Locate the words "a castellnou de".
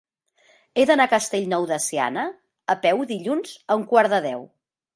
1.09-1.77